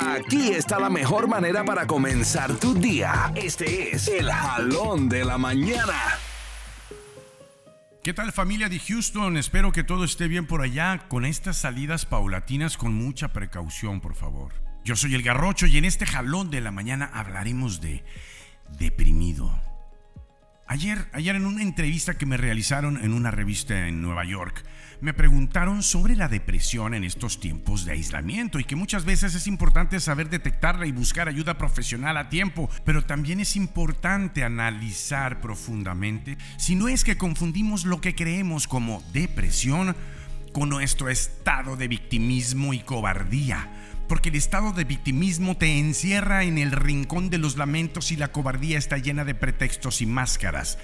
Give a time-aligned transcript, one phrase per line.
[0.00, 3.32] Aquí está la mejor manera para comenzar tu día.
[3.34, 5.94] Este es el jalón de la mañana.
[8.04, 9.36] ¿Qué tal familia de Houston?
[9.36, 14.14] Espero que todo esté bien por allá con estas salidas paulatinas con mucha precaución, por
[14.14, 14.52] favor.
[14.84, 18.04] Yo soy el Garrocho y en este jalón de la mañana hablaremos de
[18.78, 19.67] deprimido.
[20.70, 24.62] Ayer, ayer en una entrevista que me realizaron en una revista en Nueva York,
[25.00, 29.46] me preguntaron sobre la depresión en estos tiempos de aislamiento y que muchas veces es
[29.46, 36.36] importante saber detectarla y buscar ayuda profesional a tiempo, pero también es importante analizar profundamente
[36.58, 39.96] si no es que confundimos lo que creemos como depresión
[40.52, 43.70] con nuestro estado de victimismo y cobardía
[44.08, 48.32] porque el estado de victimismo te encierra en el rincón de los lamentos y la
[48.32, 50.78] cobardía está llena de pretextos y máscaras.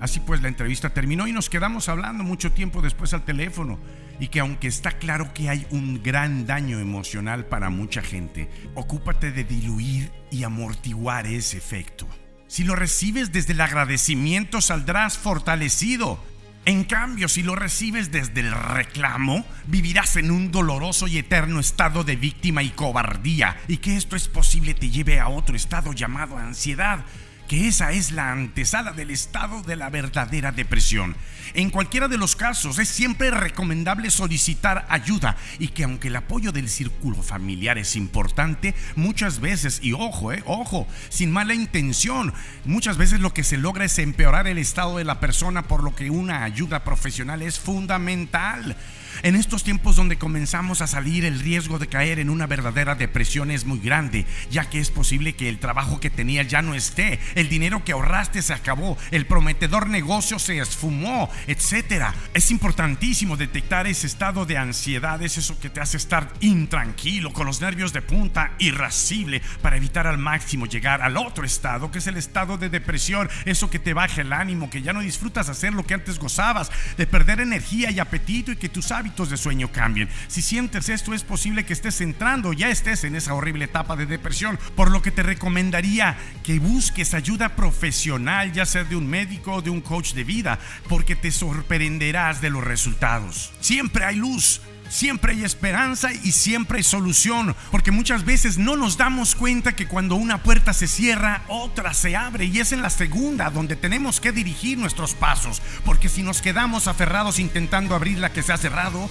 [0.00, 3.78] Así pues, la entrevista terminó y nos quedamos hablando mucho tiempo después al teléfono.
[4.18, 9.30] Y que aunque está claro que hay un gran daño emocional para mucha gente, ocúpate
[9.30, 12.08] de diluir y amortiguar ese efecto.
[12.46, 16.18] Si lo recibes desde el agradecimiento, saldrás fortalecido
[16.66, 22.02] en cambio, si lo recibes desde el reclamo, vivirás en un doloroso y eterno estado
[22.02, 26.36] de víctima y cobardía, y que esto es posible te lleve a otro estado llamado
[26.36, 27.04] ansiedad,
[27.48, 31.16] que esa es la antesala del estado de la verdadera depresión.
[31.54, 36.52] En cualquiera de los casos es siempre recomendable solicitar ayuda y que aunque el apoyo
[36.52, 42.96] del círculo familiar es importante, muchas veces, y ojo, eh, ojo, sin mala intención, muchas
[42.96, 46.10] veces lo que se logra es empeorar el estado de la persona por lo que
[46.10, 48.76] una ayuda profesional es fundamental.
[49.22, 53.50] En estos tiempos donde comenzamos a salir, el riesgo de caer en una verdadera depresión
[53.50, 57.18] es muy grande, ya que es posible que el trabajo que tenías ya no esté,
[57.34, 62.08] el dinero que ahorraste se acabó, el prometedor negocio se esfumó, etc.
[62.34, 67.46] Es importantísimo detectar ese estado de ansiedad, es eso que te hace estar intranquilo, con
[67.46, 72.06] los nervios de punta, irascible, para evitar al máximo llegar al otro estado, que es
[72.06, 75.72] el estado de depresión, eso que te baja el ánimo, que ya no disfrutas hacer
[75.72, 79.70] lo que antes gozabas, de perder energía y apetito y que tú sabes de sueño
[79.70, 80.08] cambien.
[80.26, 84.04] Si sientes esto, es posible que estés entrando, ya estés en esa horrible etapa de
[84.04, 89.54] depresión, por lo que te recomendaría que busques ayuda profesional, ya sea de un médico
[89.54, 90.58] o de un coach de vida,
[90.88, 93.52] porque te sorprenderás de los resultados.
[93.60, 94.60] Siempre hay luz.
[94.88, 99.88] Siempre hay esperanza y siempre hay solución, porque muchas veces no nos damos cuenta que
[99.88, 104.20] cuando una puerta se cierra, otra se abre y es en la segunda donde tenemos
[104.20, 108.56] que dirigir nuestros pasos, porque si nos quedamos aferrados intentando abrir la que se ha
[108.56, 109.10] cerrado,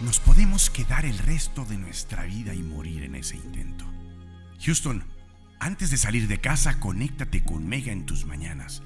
[0.00, 3.84] nos podemos quedar el resto de nuestra vida y morir en ese intento.
[4.64, 5.04] Houston,
[5.58, 8.82] antes de salir de casa, conéctate con Mega en tus mañanas.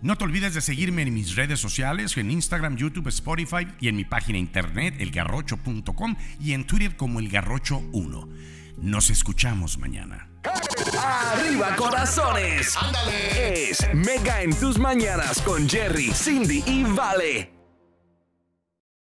[0.00, 3.96] No te olvides de seguirme en mis redes sociales, en Instagram, YouTube, Spotify y en
[3.96, 8.28] mi página internet elgarrocho.com y en Twitter como elgarrocho1.
[8.80, 10.30] Nos escuchamos mañana.
[10.96, 12.76] Arriba corazones.
[12.76, 13.70] Ándale.
[13.70, 17.57] Es Mega en tus mañanas con Jerry, Cindy y Vale.